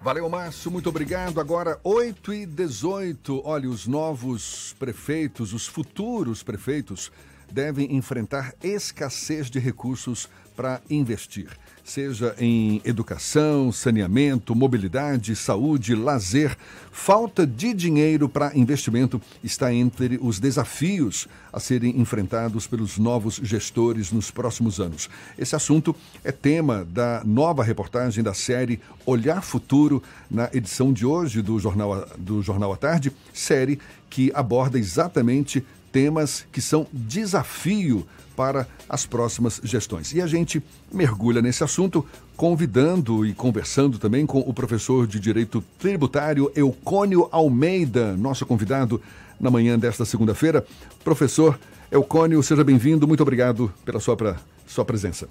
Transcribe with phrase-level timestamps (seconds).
[0.00, 1.40] Valeu, Márcio, muito obrigado.
[1.40, 3.42] Agora, 8 e 18.
[3.44, 7.10] Olha, os novos prefeitos, os futuros prefeitos,
[7.52, 11.48] devem enfrentar escassez de recursos para investir
[11.88, 16.56] seja em educação, saneamento, mobilidade, saúde, lazer.
[16.92, 24.12] Falta de dinheiro para investimento está entre os desafios a serem enfrentados pelos novos gestores
[24.12, 25.08] nos próximos anos.
[25.38, 31.40] Esse assunto é tema da nova reportagem da série Olhar Futuro, na edição de hoje
[31.40, 33.78] do Jornal, do Jornal à Tarde, série
[34.10, 38.06] que aborda exatamente temas que são desafio
[38.36, 40.12] para as próximas gestões.
[40.12, 42.06] E a gente mergulha nesse assunto
[42.36, 49.02] convidando e conversando também com o professor de Direito Tributário Eucônio Almeida, nosso convidado
[49.40, 50.64] na manhã desta segunda-feira.
[51.02, 51.58] Professor
[51.90, 53.08] Eucônio, seja bem-vindo.
[53.08, 54.36] Muito obrigado pela sua, pra,
[54.68, 55.28] sua presença.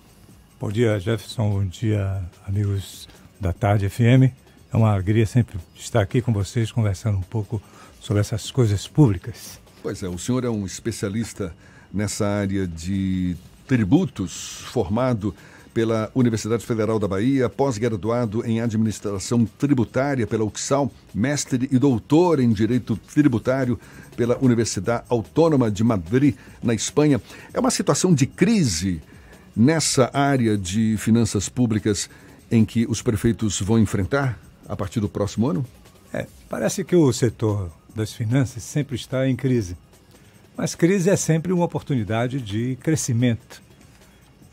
[0.60, 1.50] Bom dia, Jefferson.
[1.50, 3.08] Bom dia, amigos
[3.40, 4.34] da Tarde FM.
[4.74, 7.62] É uma alegria sempre estar aqui com vocês conversando um pouco
[8.02, 9.62] sobre essas coisas públicas.
[9.81, 11.56] Pois é, o senhor é um especialista
[11.94, 13.36] nessa área de
[13.67, 15.36] tributos, formado
[15.73, 22.52] pela Universidade Federal da Bahia, pós-graduado em Administração Tributária pela UXAL, mestre e doutor em
[22.52, 23.80] Direito Tributário
[24.16, 27.22] pela Universidade Autônoma de Madrid, na Espanha.
[27.53, 29.00] É uma situação de crise
[29.56, 32.09] nessa área de finanças públicas
[32.50, 35.66] em que os prefeitos vão enfrentar a partir do próximo ano?
[36.12, 39.76] É, parece que o setor das finanças sempre está em crise.
[40.56, 43.62] Mas crise é sempre uma oportunidade de crescimento.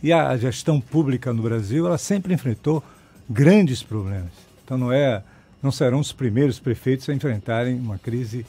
[0.02, 2.82] E a gestão pública no Brasil, ela sempre enfrentou
[3.28, 4.32] grandes problemas.
[4.64, 5.22] Então não é,
[5.62, 8.44] não serão os primeiros prefeitos a enfrentarem uma crise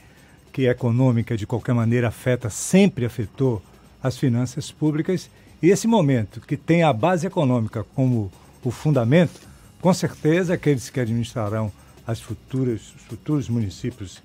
[0.51, 3.61] que é econômica de qualquer maneira afeta, sempre afetou
[4.01, 5.29] as finanças públicas.
[5.61, 8.31] E esse momento que tem a base econômica como
[8.63, 9.41] o fundamento,
[9.81, 11.71] com certeza aqueles que administrarão
[12.07, 14.21] as futuras, os futuros municípios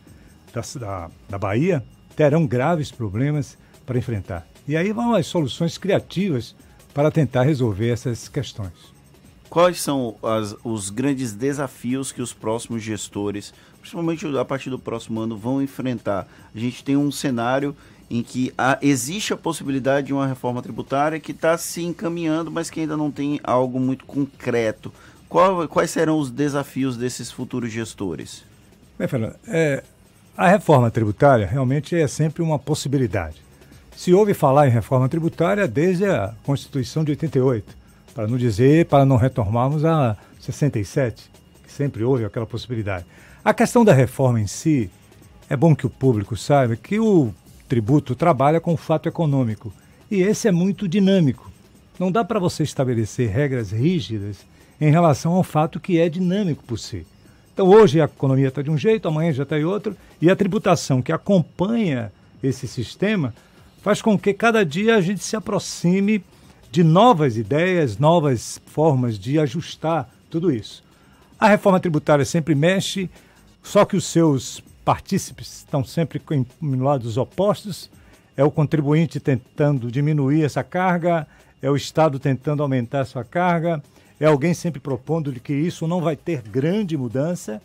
[0.53, 1.85] da, da, da Bahia
[2.17, 3.57] terão graves problemas
[3.87, 4.47] para enfrentar.
[4.69, 6.55] E aí vão as soluções criativas
[6.93, 8.73] para tentar resolver essas questões.
[9.49, 15.21] Quais são as, os grandes desafios que os próximos gestores, principalmente a partir do próximo
[15.21, 16.29] ano, vão enfrentar?
[16.55, 17.75] A gente tem um cenário
[18.09, 22.71] em que há, existe a possibilidade de uma reforma tributária que está se encaminhando, mas
[22.71, 24.93] que ainda não tem algo muito concreto.
[25.29, 28.45] Qual, quais serão os desafios desses futuros gestores?
[28.99, 29.83] Bem, Fernando, é,
[30.41, 33.37] a reforma tributária realmente é sempre uma possibilidade.
[33.95, 37.77] Se ouve falar em reforma tributária desde a Constituição de 88,
[38.15, 41.31] para não dizer, para não retornarmos a 67,
[41.63, 43.05] que sempre houve aquela possibilidade.
[43.45, 44.91] A questão da reforma em si,
[45.47, 47.35] é bom que o público saiba que o
[47.69, 49.71] tributo trabalha com o fato econômico
[50.11, 51.53] e esse é muito dinâmico.
[51.99, 54.39] Não dá para você estabelecer regras rígidas
[54.81, 57.07] em relação ao fato que é dinâmico por si.
[57.61, 60.35] Então hoje a economia está de um jeito, amanhã já está em outro, e a
[60.35, 62.11] tributação que acompanha
[62.43, 63.35] esse sistema
[63.83, 66.25] faz com que cada dia a gente se aproxime
[66.71, 70.83] de novas ideias, novas formas de ajustar tudo isso.
[71.39, 73.11] A reforma tributária sempre mexe,
[73.63, 76.19] só que os seus partícipes estão sempre
[76.63, 77.91] em lados opostos.
[78.39, 81.27] É o contribuinte tentando diminuir essa carga,
[81.61, 83.83] é o Estado tentando aumentar sua carga,
[84.21, 87.61] é alguém sempre propondo que isso não vai ter grande mudança,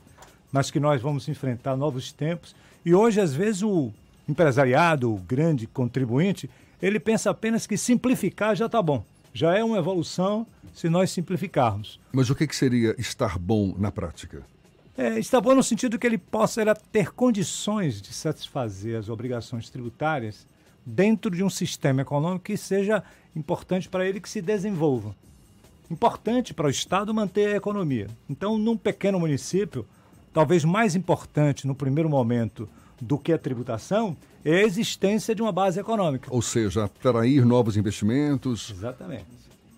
[0.54, 2.56] mas que nós vamos enfrentar novos tempos.
[2.86, 3.92] E hoje, às vezes, o
[4.28, 6.50] empresariado, o grande contribuinte,
[6.82, 9.04] ele pensa apenas que simplificar já está bom.
[9.34, 12.00] Já é uma evolução se nós simplificarmos.
[12.14, 14.42] Mas o que, que seria estar bom na prática?
[14.98, 20.48] É, está bom no sentido que ele possa ter condições de satisfazer as obrigações tributárias
[20.86, 23.04] dentro de um sistema econômico que seja
[23.36, 25.14] importante para ele que se desenvolva
[25.90, 28.08] importante para o Estado manter a economia.
[28.30, 29.86] Então, num pequeno município,
[30.34, 32.68] talvez mais importante no primeiro momento
[33.02, 36.28] do que a tributação é a existência de uma base econômica.
[36.32, 38.72] Ou seja, atrair novos investimentos.
[38.72, 39.26] Exatamente.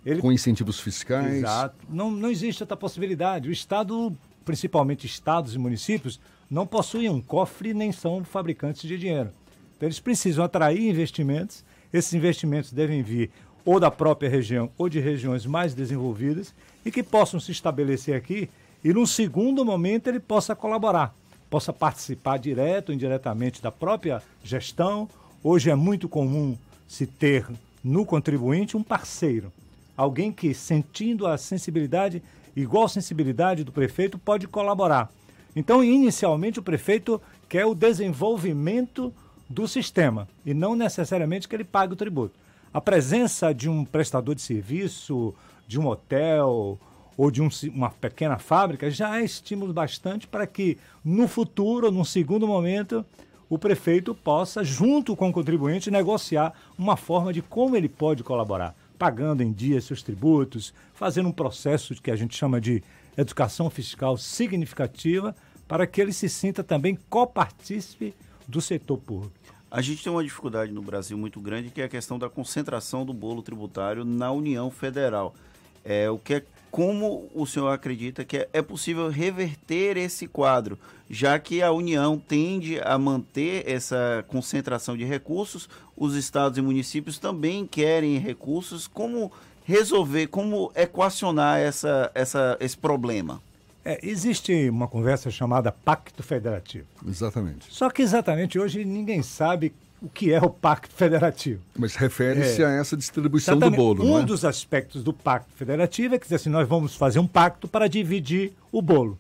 [0.06, 0.22] Ele...
[0.22, 1.36] Com incentivos fiscais.
[1.36, 1.76] Exato.
[1.90, 3.50] Não, não existe essa possibilidade.
[3.50, 6.20] O Estado, principalmente estados e municípios,
[6.50, 9.30] não possuem um cofre nem são fabricantes de dinheiro.
[9.76, 11.64] Então, eles precisam atrair investimentos.
[11.92, 13.32] Esses investimentos devem vir
[13.68, 16.54] ou da própria região ou de regiões mais desenvolvidas
[16.86, 18.50] e que possam se estabelecer aqui
[18.82, 21.14] e, num segundo momento, ele possa colaborar,
[21.50, 25.10] possa participar direto ou indiretamente da própria gestão.
[25.44, 27.46] Hoje é muito comum se ter
[27.84, 29.52] no contribuinte um parceiro,
[29.98, 32.24] alguém que, sentindo a sensibilidade,
[32.56, 35.12] igual sensibilidade do prefeito, pode colaborar.
[35.54, 39.14] Então, inicialmente, o prefeito quer o desenvolvimento
[39.50, 42.47] do sistema e não necessariamente que ele pague o tributo
[42.78, 45.34] a presença de um prestador de serviço,
[45.68, 46.78] de um hotel
[47.18, 52.04] ou de um, uma pequena fábrica, já é estímulo bastante para que, no futuro, num
[52.04, 53.04] segundo momento,
[53.50, 58.76] o prefeito possa, junto com o contribuinte, negociar uma forma de como ele pode colaborar,
[58.96, 62.84] pagando em dia seus tributos, fazendo um processo que a gente chama de
[63.18, 65.36] educação fiscal significativa,
[65.68, 68.14] para que ele se sinta também copartícipe
[68.48, 69.34] do setor público.
[69.70, 73.06] A gente tem uma dificuldade no Brasil muito grande, que é a questão da concentração
[73.06, 75.36] do bolo tributário na União Federal.
[75.84, 80.78] É, o que é como o senhor acredita que é, é possível reverter esse quadro,
[81.10, 87.20] já que a União tende a manter essa concentração de recursos, os estados e municípios
[87.20, 89.32] também querem recursos, como
[89.66, 93.42] resolver, como equacionar essa, essa, esse problema?
[93.88, 96.86] É, existe uma conversa chamada Pacto Federativo.
[97.08, 97.74] Exatamente.
[97.74, 101.62] Só que exatamente hoje ninguém sabe o que é o Pacto Federativo.
[101.74, 103.78] Mas refere-se é, a essa distribuição exatamente.
[103.78, 104.24] do bolo, um não é?
[104.26, 107.88] dos aspectos do Pacto Federativo é que diz assim, nós vamos fazer um pacto para
[107.88, 109.18] dividir o bolo.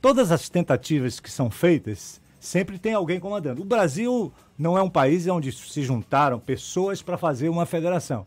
[0.00, 3.60] Todas as tentativas que são feitas, sempre tem alguém comandando.
[3.60, 8.26] O Brasil não é um país onde se juntaram pessoas para fazer uma federação.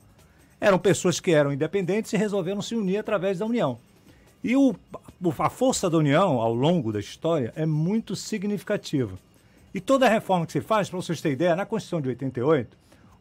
[0.59, 3.79] Eram pessoas que eram independentes e resolveram se unir através da União.
[4.43, 4.75] E o,
[5.37, 9.17] a força da União, ao longo da história, é muito significativa.
[9.73, 12.75] E toda a reforma que se faz, para vocês terem ideia, na Constituição de 88,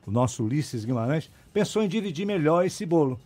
[0.07, 3.21] o nosso Ulisses Guimarães pensou em dividir melhor esse bolo.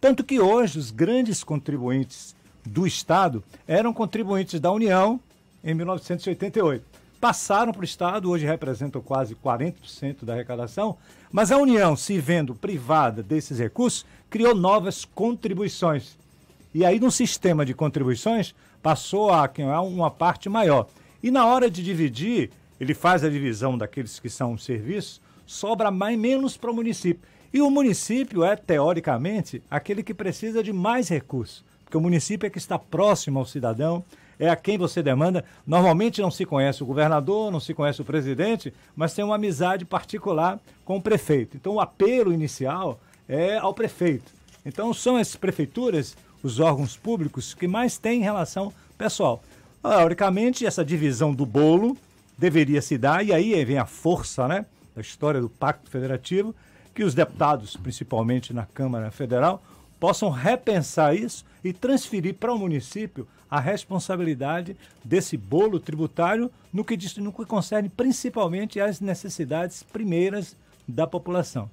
[0.00, 5.20] Tanto que hoje os grandes contribuintes do Estado eram contribuintes da União
[5.62, 6.84] em 1988.
[7.20, 10.96] Passaram para o Estado, hoje representam quase 40% da arrecadação,
[11.30, 16.16] mas a União, se vendo privada desses recursos, criou novas contribuições.
[16.72, 19.50] E aí, no sistema de contribuições, passou a
[19.82, 20.86] uma parte maior.
[21.22, 22.50] E na hora de dividir,
[22.80, 27.28] ele faz a divisão daqueles que são serviços, sobra mais menos para o município.
[27.52, 32.50] E o município é, teoricamente, aquele que precisa de mais recursos, porque o município é
[32.50, 34.04] que está próximo ao cidadão,
[34.38, 35.44] é a quem você demanda.
[35.66, 39.84] Normalmente não se conhece o governador, não se conhece o presidente, mas tem uma amizade
[39.84, 41.56] particular com o prefeito.
[41.56, 44.32] Então o apelo inicial é ao prefeito.
[44.64, 49.42] Então são as prefeituras, os órgãos públicos que mais têm relação pessoal.
[49.82, 51.96] Teoricamente, essa divisão do bolo
[52.36, 56.54] deveria se dar, e aí vem a força né, da história do Pacto Federativo,
[56.94, 59.62] que os deputados, principalmente na Câmara Federal,
[59.98, 66.96] possam repensar isso e transferir para o município a responsabilidade desse bolo tributário no que,
[66.96, 70.56] diz, no que concerne principalmente às necessidades primeiras
[70.86, 71.68] da população.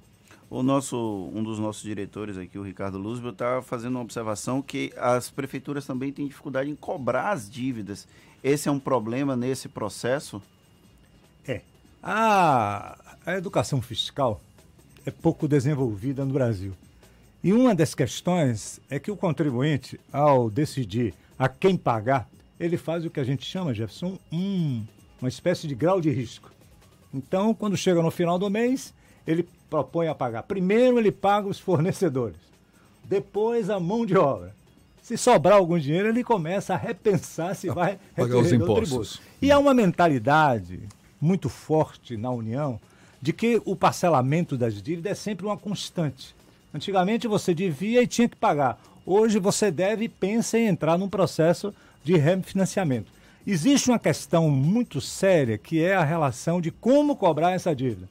[0.50, 4.92] O nosso, um dos nossos diretores aqui, o Ricardo Luzbel, está fazendo uma observação que
[4.96, 8.08] as prefeituras também têm dificuldade em cobrar as dívidas.
[8.42, 10.42] Esse é um problema nesse processo?
[11.46, 11.60] É.
[12.02, 12.96] A,
[13.26, 14.40] a educação fiscal
[15.04, 16.72] é pouco desenvolvida no Brasil.
[17.44, 22.26] E uma das questões é que o contribuinte, ao decidir a quem pagar,
[22.58, 24.84] ele faz o que a gente chama, Jefferson, um,
[25.20, 26.50] uma espécie de grau de risco.
[27.12, 28.94] Então, quando chega no final do mês,
[29.26, 30.42] ele propõe a pagar.
[30.42, 32.36] Primeiro ele paga os fornecedores,
[33.04, 34.56] depois a mão de obra.
[35.02, 39.20] Se sobrar algum dinheiro, ele começa a repensar se vai pagar os impostos.
[39.40, 40.80] E há uma mentalidade
[41.20, 42.78] muito forte na União
[43.20, 46.34] de que o parcelamento das dívidas é sempre uma constante.
[46.74, 48.78] Antigamente você devia e tinha que pagar.
[49.04, 51.74] Hoje você deve e pensa em entrar num processo
[52.04, 53.10] de refinanciamento.
[53.46, 58.06] Existe uma questão muito séria que é a relação de como cobrar essa dívida.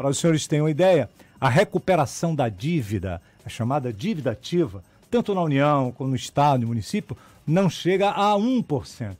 [0.00, 5.34] Para os senhores terem uma ideia, a recuperação da dívida, a chamada dívida ativa, tanto
[5.34, 7.14] na União como no Estado e município,
[7.46, 9.14] não chega a 1%.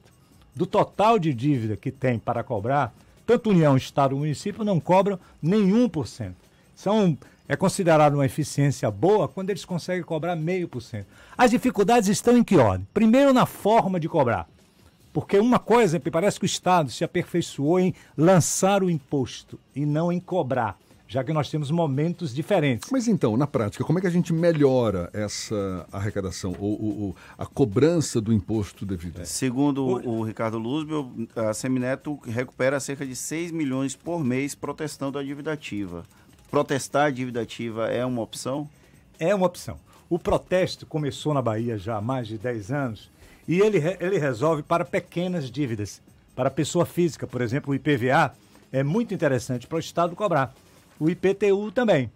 [0.56, 2.94] Do total de dívida que tem para cobrar,
[3.26, 6.36] tanto União, Estado e município não cobram nenhum por cento.
[6.74, 7.14] São
[7.46, 11.08] é considerado uma eficiência boa quando eles conseguem cobrar meio por cento.
[11.36, 12.88] As dificuldades estão em que ordem?
[12.94, 14.48] Primeiro na forma de cobrar.
[15.12, 19.84] Porque uma coisa, me parece que o Estado se aperfeiçoou em lançar o imposto e
[19.84, 20.78] não em cobrar
[21.10, 22.88] já que nós temos momentos diferentes.
[22.92, 27.16] Mas então, na prática, como é que a gente melhora essa arrecadação ou, ou, ou
[27.36, 29.20] a cobrança do imposto devido?
[29.20, 29.24] É.
[29.24, 35.18] Segundo o, o Ricardo Luzbel, a Semineto recupera cerca de 6 milhões por mês protestando
[35.18, 36.04] a dívida ativa.
[36.48, 38.70] Protestar a dívida ativa é uma opção?
[39.18, 39.80] É uma opção.
[40.08, 43.10] O protesto começou na Bahia já há mais de 10 anos
[43.50, 46.00] e ele, ele resolve para pequenas dívidas.
[46.36, 48.32] Para pessoa física, por exemplo, o IPVA
[48.70, 50.54] é muito interessante para o Estado cobrar
[51.00, 52.08] o IPTU também.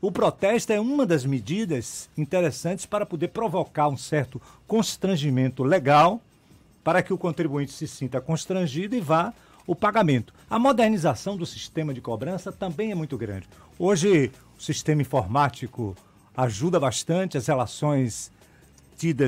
[0.00, 6.22] O protesto é uma das medidas interessantes para poder provocar um certo constrangimento legal
[6.82, 9.34] para que o contribuinte se sinta constrangido e vá
[9.66, 10.32] o pagamento.
[10.48, 13.46] A modernização do sistema de cobrança também é muito grande.
[13.78, 15.94] Hoje, o sistema informático
[16.34, 18.32] ajuda bastante as relações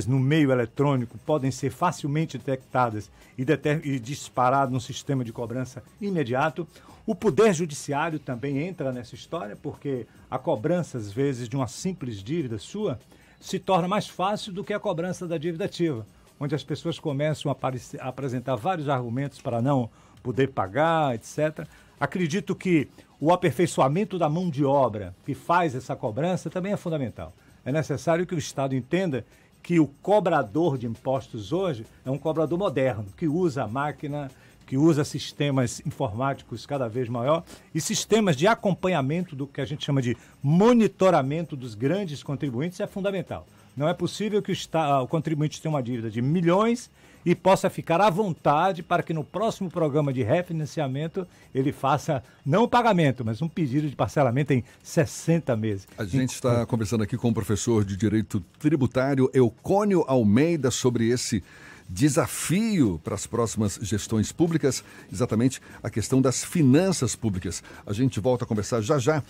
[0.07, 3.45] no meio eletrônico podem ser facilmente detectadas e,
[3.85, 6.67] e disparadas no sistema de cobrança imediato.
[7.07, 12.23] O Poder Judiciário também entra nessa história, porque a cobrança, às vezes, de uma simples
[12.23, 12.99] dívida sua
[13.41, 16.07] se torna mais fácil do que a cobrança da dívida ativa,
[16.39, 17.57] onde as pessoas começam a,
[18.05, 19.91] a apresentar vários argumentos para não
[20.23, 21.67] poder pagar, etc.
[21.99, 27.33] Acredito que o aperfeiçoamento da mão de obra que faz essa cobrança também é fundamental.
[27.65, 29.25] É necessário que o Estado entenda
[29.63, 34.31] que o cobrador de impostos hoje é um cobrador moderno, que usa a máquina,
[34.67, 37.43] que usa sistemas informáticos cada vez maior
[37.75, 42.87] e sistemas de acompanhamento do que a gente chama de monitoramento dos grandes contribuintes é
[42.87, 43.47] fundamental.
[43.77, 46.91] Não é possível que o, o contribuinte tenha uma dívida de milhões
[47.25, 52.65] e possa ficar à vontade para que no próximo programa de refinanciamento ele faça não
[52.65, 55.89] o pagamento, mas um pedido de parcelamento em 60 meses.
[55.99, 61.43] A gente está conversando aqui com o professor de Direito Tributário Eucônio Almeida sobre esse
[61.89, 67.63] desafio para as próximas gestões públicas, exatamente a questão das finanças públicas.
[67.85, 69.23] A gente volta a conversar já já.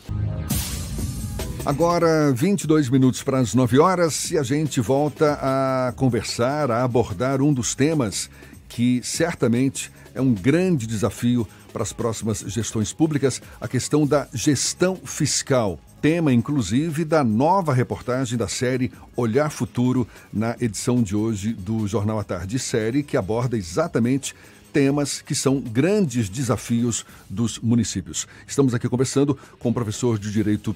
[1.65, 7.43] Agora, 22 minutos para as 9 horas e a gente volta a conversar, a abordar
[7.43, 8.31] um dos temas
[8.67, 14.97] que certamente é um grande desafio para as próximas gestões públicas, a questão da gestão
[14.97, 15.79] fiscal.
[16.01, 22.19] Tema, inclusive, da nova reportagem da série Olhar Futuro, na edição de hoje do Jornal
[22.19, 22.59] à Tarde.
[22.59, 24.35] Série que aborda exatamente
[24.73, 28.27] temas que são grandes desafios dos municípios.
[28.47, 30.75] Estamos aqui conversando com o professor de Direito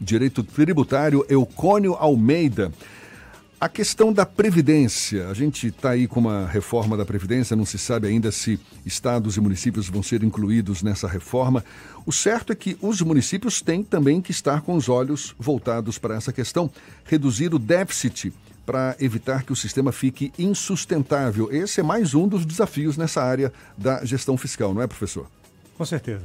[0.00, 2.72] Direito Tributário Eucônio Almeida.
[3.60, 5.28] A questão da Previdência.
[5.28, 9.36] A gente está aí com uma reforma da Previdência, não se sabe ainda se estados
[9.36, 11.62] e municípios vão ser incluídos nessa reforma.
[12.06, 16.16] O certo é que os municípios têm também que estar com os olhos voltados para
[16.16, 16.70] essa questão,
[17.04, 18.32] reduzir o déficit
[18.64, 21.52] para evitar que o sistema fique insustentável.
[21.52, 25.26] Esse é mais um dos desafios nessa área da gestão fiscal, não é, professor?
[25.76, 26.22] Com certeza.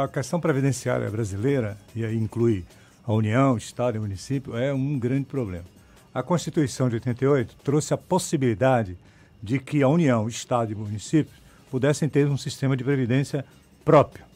[0.00, 2.64] A questão previdenciária brasileira, e aí inclui
[3.08, 5.64] a União, Estado e município, é um grande problema.
[6.12, 8.98] A Constituição de 88 trouxe a possibilidade
[9.42, 11.34] de que a União, Estado e municípios
[11.70, 13.46] pudessem ter um sistema de previdência
[13.82, 14.26] próprio.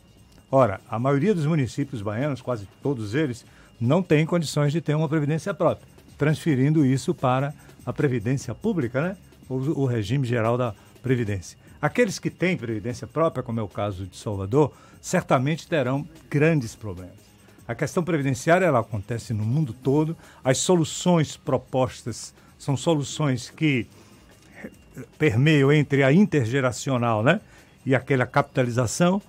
[0.51, 3.45] Ora, a maioria dos municípios baianos, quase todos eles,
[3.79, 5.87] não tem condições de ter uma previdência própria,
[6.17, 7.53] transferindo isso para
[7.85, 9.17] a previdência pública, né?
[9.51, 11.59] o, o regime geral da previdência.
[11.81, 17.32] Aqueles que têm previdência própria, como é o caso de Salvador, certamente terão grandes problemas.
[17.73, 20.15] A questão previdenciária ela acontece no mundo todo.
[20.45, 23.87] As soluções propostas são soluções que
[25.19, 27.41] permeiam entre a intergeracional né,
[27.87, 29.23] e aquela capitalização.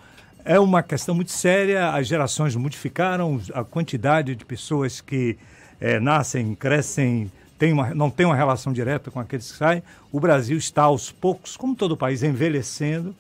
[0.44, 1.92] É uma questão muito séria.
[1.92, 5.38] As gerações modificaram a quantidade de pessoas que
[5.80, 9.82] é, nascem, crescem, tem uma, não tem uma relação direta com aqueles que saem.
[10.12, 13.16] O Brasil está aos poucos, como todo país, envelhecendo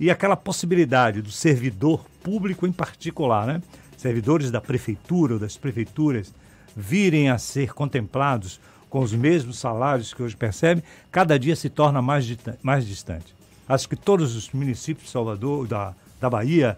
[0.00, 3.60] e aquela possibilidade do servidor público em particular, né?
[4.02, 6.34] Servidores da prefeitura ou das prefeituras
[6.76, 12.02] virem a ser contemplados com os mesmos salários que hoje percebem, cada dia se torna
[12.02, 12.26] mais,
[12.62, 13.34] mais distante.
[13.66, 16.76] Acho que todos os municípios de Salvador, da, da Bahia,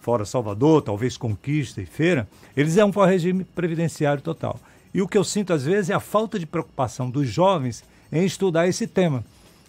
[0.00, 4.58] fora Salvador, talvez Conquista e Feira, eles é um regime previdenciário total.
[4.92, 8.24] E o que eu sinto às vezes é a falta de preocupação dos jovens em
[8.24, 9.24] estudar esse tema.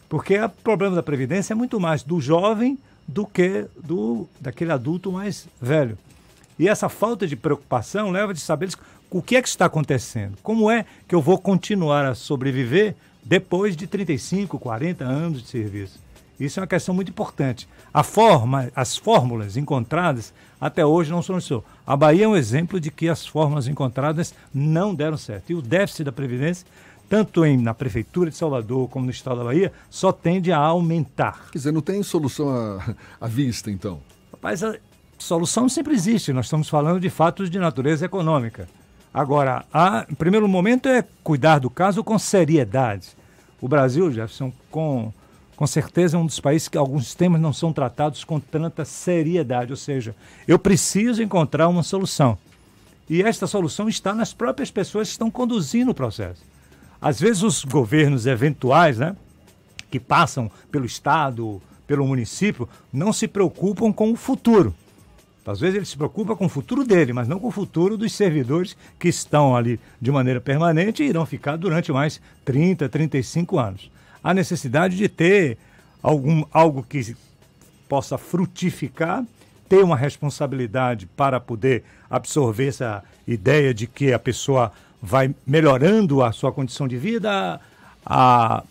[0.10, 5.12] Porque o problema da previdência é muito mais do jovem do que do daquele adulto
[5.12, 5.98] mais velho.
[6.62, 8.70] E essa falta de preocupação leva de saber
[9.10, 10.38] o que é que está acontecendo.
[10.44, 16.00] Como é que eu vou continuar a sobreviver depois de 35, 40 anos de serviço?
[16.40, 17.68] Isso é uma questão muito importante.
[17.92, 21.66] A forma, as fórmulas encontradas até hoje não solucionou.
[21.84, 25.50] A Bahia é um exemplo de que as fórmulas encontradas não deram certo.
[25.50, 26.68] E o déficit da Previdência,
[27.10, 31.48] tanto em, na Prefeitura de Salvador como no Estado da Bahia, só tende a aumentar.
[31.52, 34.00] Quer dizer, não tem solução à, à vista, então?
[34.32, 34.62] Rapaz,
[35.22, 38.68] solução sempre existe, nós estamos falando de fatos de natureza econômica.
[39.14, 43.10] Agora, a, em primeiro momento é cuidar do caso com seriedade.
[43.62, 45.14] O Brasil, Jefferson, com,
[45.56, 49.72] com certeza é um dos países que alguns temas não são tratados com tanta seriedade,
[49.72, 50.16] ou seja,
[50.48, 52.38] eu preciso encontrar uma solução.
[53.10, 56.42] E esta solução está nas próprias pessoas que estão conduzindo o processo.
[57.00, 59.16] Às vezes os governos eventuais, né,
[59.92, 64.74] que passam pelo Estado, pelo município, não se preocupam com o futuro.
[65.46, 68.14] Às vezes ele se preocupa com o futuro dele, mas não com o futuro dos
[68.14, 73.92] servidores que estão ali de maneira permanente e irão ficar durante mais 30, 35 anos.
[74.24, 75.58] Há necessidade de ter
[76.02, 77.16] algum, algo que
[77.90, 79.26] possa frutificar,
[79.68, 84.72] ter uma responsabilidade para poder absorver essa ideia de que a pessoa
[85.02, 87.60] vai melhorando a sua condição de vida,
[88.06, 88.64] a,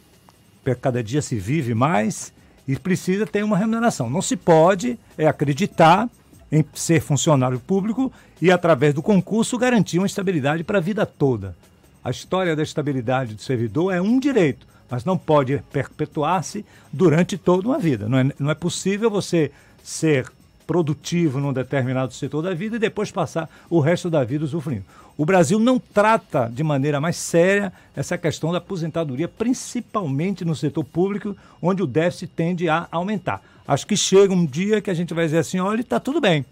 [0.65, 2.33] a cada dia se vive mais
[2.69, 4.09] e precisa ter uma remuneração.
[4.09, 6.09] Não se pode é acreditar
[6.51, 11.55] em ser funcionário público e, através do concurso, garantir uma estabilidade para a vida toda.
[12.03, 17.69] A história da estabilidade do servidor é um direito, mas não pode perpetuar-se durante toda
[17.69, 18.09] uma vida.
[18.09, 19.53] Não é, não é possível você
[19.83, 20.31] ser
[20.67, 24.85] produtivo num determinado setor da vida e depois passar o resto da vida usufruindo.
[25.19, 30.85] O Brasil não trata de maneira mais séria essa questão da aposentadoria, principalmente no setor
[30.85, 33.43] público, onde o déficit tende a aumentar.
[33.71, 36.45] Acho que chega um dia que a gente vai dizer assim: olha, está tudo bem.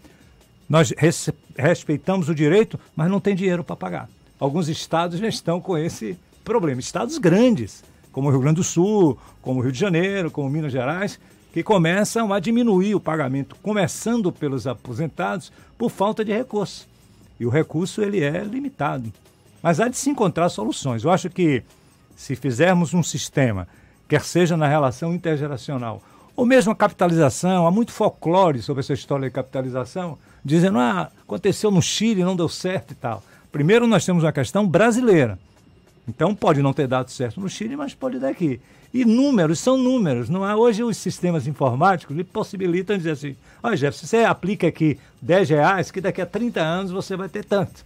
[0.69, 4.09] Nós res respeitamos o direito, mas não tem dinheiro para pagar.
[4.39, 6.79] Alguns estados já estão com esse problema.
[6.79, 7.83] Estados grandes,
[8.13, 11.19] como o Rio Grande do Sul, como o Rio de Janeiro, como Minas Gerais,
[11.51, 16.87] que começam a diminuir o pagamento, começando pelos aposentados, por falta de recurso.
[17.37, 19.11] E o recurso ele é limitado.
[19.61, 21.03] Mas há de se encontrar soluções.
[21.03, 21.63] Eu acho que
[22.15, 23.67] se fizermos um sistema,
[24.07, 26.01] quer seja na relação intergeracional,
[26.39, 31.69] ou mesmo a capitalização, há muito folclore sobre essa história de capitalização, dizendo, ah, aconteceu
[31.69, 33.21] no Chile, não deu certo e tal.
[33.51, 35.37] Primeiro nós temos uma questão brasileira.
[36.07, 38.61] Então pode não ter dado certo no Chile, mas pode dar aqui.
[38.93, 40.29] E números são números.
[40.29, 44.65] Não há, hoje os sistemas informáticos lhe possibilitam dizer assim, olha Jeff, se você aplica
[44.65, 47.83] aqui 10 reais, que daqui a 30 anos você vai ter tanto.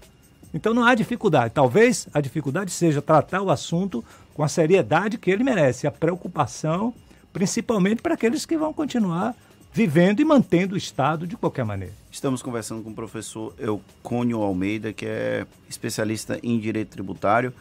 [0.54, 1.56] Então não há dificuldade.
[1.56, 4.06] Talvez a dificuldade seja tratar o assunto
[4.36, 6.94] com a seriedade que ele merece, a preocupação,
[7.34, 9.36] principalmente para aqueles que vão continuar
[9.74, 11.94] vivendo e mantendo o Estado de qualquer maneira.
[12.12, 17.52] Estamos conversando com o professor Eucônio Almeida, que é especialista em direito tributário.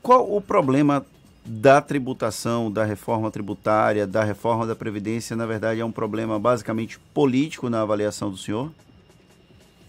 [0.00, 1.04] Qual o problema
[1.44, 6.98] da tributação, da reforma tributária, da reforma da Previdência, na verdade, é um problema basicamente
[7.12, 8.70] político na avaliação do senhor?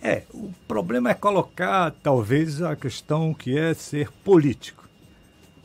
[0.01, 4.78] É, o problema é colocar, talvez, a questão que é ser político.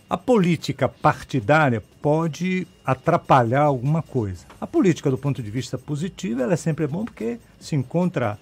[0.09, 4.45] A política partidária pode atrapalhar alguma coisa.
[4.61, 8.39] A política, do ponto de vista positivo, ela é sempre bom porque se encontra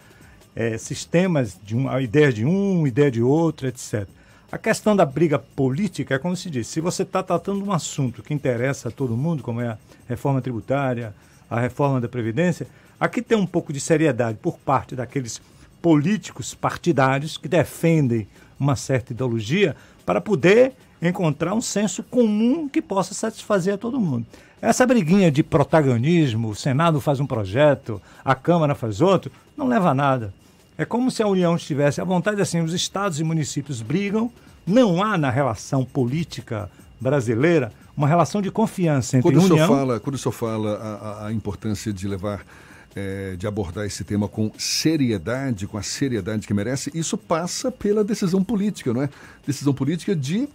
[0.57, 4.09] é, sistemas de uma ideia de um, ideia de outro, etc.
[4.51, 8.23] A questão da briga política é como se diz: se você está tratando um assunto
[8.23, 11.15] que interessa a todo mundo, como é a reforma tributária,
[11.49, 12.67] a reforma da Previdência,
[12.99, 15.41] aqui tem um pouco de seriedade por parte daqueles
[15.81, 18.27] políticos partidários que defendem
[18.59, 24.25] uma certa ideologia para poder encontrar um senso comum que possa satisfazer a todo mundo.
[24.61, 29.91] Essa briguinha de protagonismo, o Senado faz um projeto, a Câmara faz outro, não leva
[29.91, 30.33] a nada.
[30.79, 34.31] É como se a União estivesse à vontade, assim, os estados e municípios brigam,
[34.65, 39.67] não há na relação política brasileira uma relação de confiança entre quando União...
[39.67, 42.47] O fala, quando o senhor fala a, a importância de levar,
[42.95, 48.05] é, de abordar esse tema com seriedade, com a seriedade que merece, isso passa pela
[48.05, 49.09] decisão política, não é?
[49.45, 50.49] Decisão política de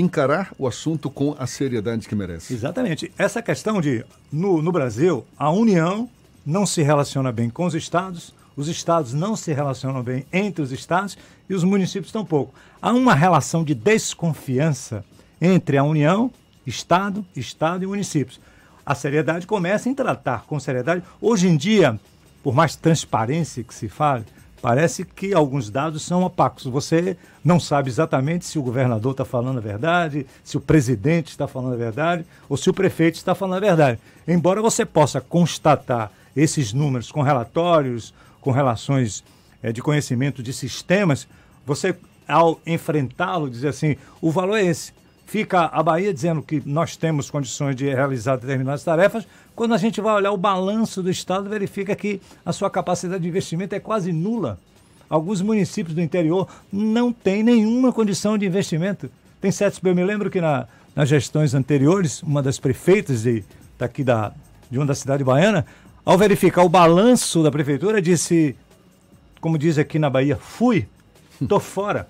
[0.00, 2.54] encarar o assunto com a seriedade que merece.
[2.54, 3.12] Exatamente.
[3.18, 6.08] Essa questão de, no, no Brasil, a União
[6.44, 10.72] não se relaciona bem com os estados, os estados não se relacionam bem entre os
[10.72, 11.16] estados
[11.48, 12.54] e os municípios tampouco.
[12.80, 15.04] Há uma relação de desconfiança
[15.40, 16.30] entre a União,
[16.66, 18.40] Estado, Estado e municípios.
[18.84, 21.02] A seriedade começa em tratar com seriedade.
[21.20, 21.98] Hoje em dia,
[22.42, 24.24] por mais transparência que se fale,
[24.60, 26.64] parece que alguns dados são opacos.
[26.64, 31.46] Você não sabe exatamente se o governador está falando a verdade, se o presidente está
[31.46, 33.98] falando a verdade ou se o prefeito está falando a verdade.
[34.26, 39.24] Embora você possa constatar esses números com relatórios, com relações
[39.62, 41.26] é, de conhecimento de sistemas,
[41.66, 41.94] você,
[42.26, 44.92] ao enfrentá-lo, dizer assim: o valor é esse.
[45.26, 49.26] Fica a Bahia dizendo que nós temos condições de realizar determinadas tarefas,
[49.58, 53.28] quando a gente vai olhar o balanço do Estado, verifica que a sua capacidade de
[53.28, 54.56] investimento é quase nula.
[55.10, 59.10] Alguns municípios do interior não têm nenhuma condição de investimento.
[59.40, 63.42] Tem certos, eu me lembro que na, nas gestões anteriores, uma das prefeitas de,
[63.76, 64.32] daqui da,
[64.70, 65.66] de uma da cidade baiana,
[66.04, 68.54] ao verificar o balanço da prefeitura, disse,
[69.40, 70.86] como diz aqui na Bahia, fui,
[71.42, 72.08] estou fora,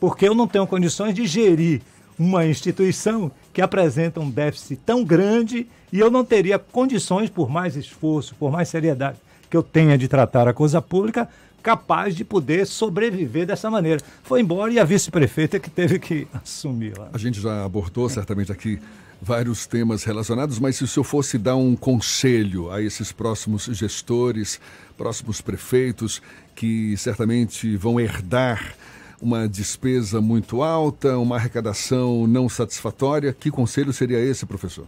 [0.00, 1.82] porque eu não tenho condições de gerir
[2.18, 7.76] uma instituição que apresenta um déficit tão grande e eu não teria condições, por mais
[7.76, 11.28] esforço, por mais seriedade que eu tenha de tratar a coisa pública,
[11.62, 14.00] capaz de poder sobreviver dessa maneira.
[14.22, 17.08] Foi embora e a vice-prefeita que teve que assumir lá.
[17.12, 18.78] A gente já abordou certamente aqui
[19.20, 24.60] vários temas relacionados, mas se o senhor fosse dar um conselho a esses próximos gestores,
[24.96, 26.20] próximos prefeitos,
[26.54, 28.74] que certamente vão herdar
[29.20, 34.86] uma despesa muito alta, uma arrecadação não satisfatória, que conselho seria esse, professor?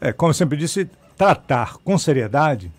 [0.00, 2.70] É, como eu sempre disse, tratar com seriedade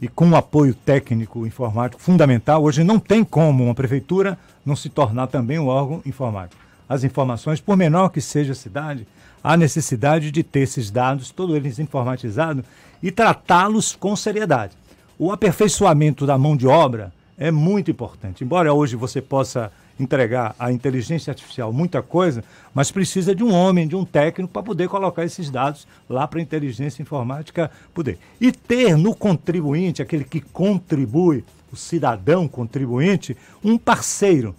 [0.00, 2.62] e com um apoio técnico informático fundamental.
[2.62, 6.60] Hoje não tem como uma prefeitura não se tornar também um órgão informático.
[6.88, 9.08] as informações, por menor que seja a cidade,
[9.42, 12.64] há necessidade de ter esses dados, todos eles informatizados,
[13.02, 14.72] e tratá-los com seriedade.
[15.18, 18.44] O aperfeiçoamento da mão de obra é muito importante.
[18.44, 23.88] Embora hoje você possa entregar à inteligência artificial muita coisa, mas precisa de um homem,
[23.88, 28.18] de um técnico para poder colocar esses dados lá para a inteligência informática poder.
[28.40, 34.54] E ter no contribuinte, aquele que contribui, o cidadão contribuinte, um parceiro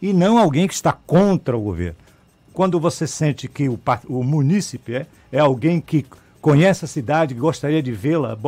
[0.00, 1.96] e não alguém que está contra o governo.
[2.52, 6.06] Quando você sente que o, o munícipe é, é alguém que
[6.40, 8.38] conhece a cidade, que gostaria de vê-la,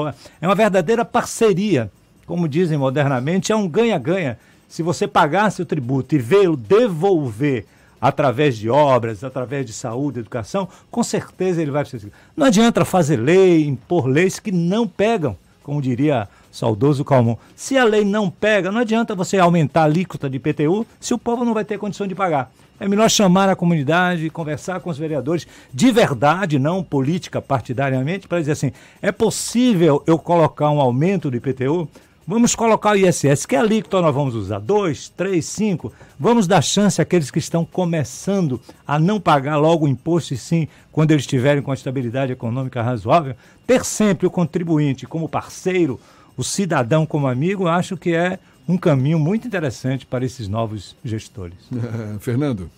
[0.40, 1.90] é uma verdadeira parceria.
[2.26, 7.66] Como dizem modernamente, é um ganha-ganha se você pagasse o tributo e vê-lo devolver
[8.00, 12.12] através de obras, através de saúde, educação, com certeza ele vai precisar.
[12.36, 17.36] Não adianta fazer lei, impor leis que não pegam, como diria saudoso Calmon.
[17.54, 21.18] Se a lei não pega, não adianta você aumentar a alíquota de IPTU se o
[21.18, 22.52] povo não vai ter condição de pagar.
[22.78, 28.38] É melhor chamar a comunidade, conversar com os vereadores de verdade, não política partidariamente, para
[28.38, 31.88] dizer assim: é possível eu colocar um aumento do IPTU?
[32.28, 35.92] Vamos colocar o ISS, que é ali que nós vamos usar, dois, três, cinco.
[36.18, 40.66] Vamos dar chance àqueles que estão começando a não pagar logo o imposto, e sim,
[40.90, 46.00] quando eles estiverem com a estabilidade econômica razoável, ter sempre o contribuinte como parceiro,
[46.36, 51.58] o cidadão como amigo, acho que é um caminho muito interessante para esses novos gestores.
[52.18, 52.68] Fernando?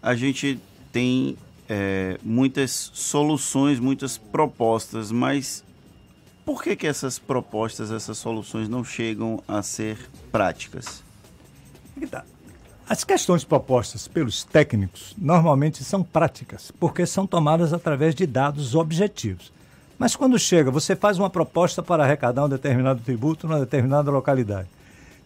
[0.00, 0.60] A gente
[0.92, 1.36] tem
[1.68, 5.64] é, muitas soluções, muitas propostas, mas
[6.48, 9.98] por que, que essas propostas, essas soluções não chegam a ser
[10.32, 11.04] práticas?
[12.10, 12.24] Tá.
[12.88, 19.52] As questões propostas pelos técnicos normalmente são práticas, porque são tomadas através de dados objetivos.
[19.98, 24.70] Mas quando chega, você faz uma proposta para arrecadar um determinado tributo numa determinada localidade.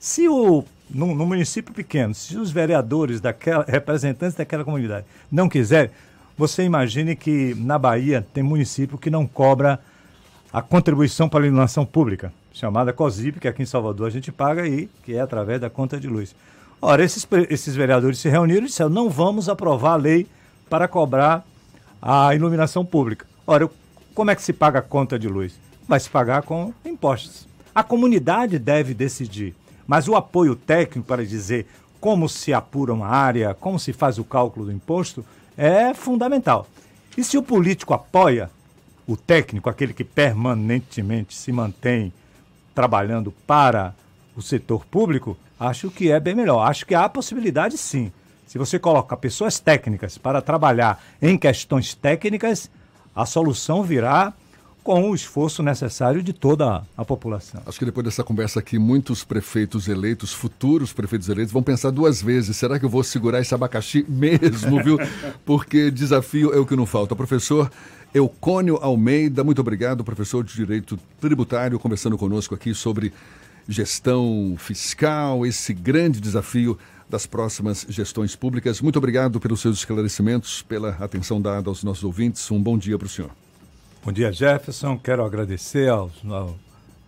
[0.01, 5.93] Se o no município pequeno, se os vereadores daquela representantes daquela comunidade não quiserem,
[6.37, 9.79] você imagine que na Bahia tem município que não cobra
[10.53, 14.63] a contribuição para a iluminação pública, chamada COSIP, que aqui em Salvador a gente paga
[14.63, 16.35] aí, que é através da conta de luz.
[16.81, 20.27] Ora, esses, esses vereadores se reuniram e disseram: não vamos aprovar a lei
[20.69, 21.47] para cobrar
[22.03, 23.25] a iluminação pública.
[23.47, 23.71] Ora,
[24.15, 25.59] como é que se paga a conta de luz?
[25.89, 27.49] Vai se pagar com impostos.
[27.75, 29.55] A comunidade deve decidir,
[29.87, 31.67] mas o apoio técnico para dizer
[31.99, 35.25] como se apura uma área, como se faz o cálculo do imposto,
[35.57, 36.67] é fundamental.
[37.17, 38.51] E se o político apoia,
[39.07, 42.13] o técnico, aquele que permanentemente se mantém
[42.75, 43.95] trabalhando para
[44.37, 46.67] o setor público, acho que é bem melhor.
[46.69, 48.13] Acho que há possibilidade sim.
[48.47, 52.71] Se você coloca pessoas técnicas para trabalhar em questões técnicas,
[53.15, 54.33] a solução virá
[54.83, 57.63] com o esforço necessário de toda a população.
[57.65, 62.21] Acho que depois dessa conversa aqui, muitos prefeitos eleitos, futuros prefeitos eleitos, vão pensar duas
[62.21, 64.99] vezes: será que eu vou segurar esse abacaxi mesmo, viu?
[65.45, 67.15] Porque desafio é o que não falta.
[67.15, 67.71] Professor
[68.13, 73.13] Eucônio Almeida, muito obrigado, professor de Direito Tributário, conversando conosco aqui sobre
[73.69, 76.77] gestão fiscal, esse grande desafio
[77.09, 78.81] das próximas gestões públicas.
[78.81, 82.51] Muito obrigado pelos seus esclarecimentos, pela atenção dada aos nossos ouvintes.
[82.51, 83.42] Um bom dia para o senhor.
[84.05, 84.99] Bom dia, Jefferson.
[84.99, 86.11] Quero agradecer ao,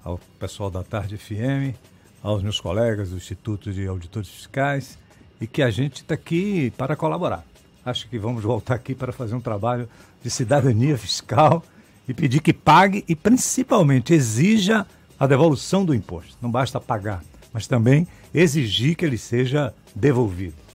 [0.04, 1.74] ao pessoal da Tarde FM,
[2.22, 4.96] aos meus colegas do Instituto de Auditores Fiscais
[5.40, 7.44] e que a gente está aqui para colaborar.
[7.85, 9.88] Acho que vamos voltar aqui para fazer um trabalho
[10.22, 11.64] de cidadania fiscal
[12.07, 14.87] e pedir que pague e principalmente exija
[15.18, 16.37] a devolução do imposto.
[16.40, 20.54] Não basta pagar, mas também exigir que ele seja devolvido.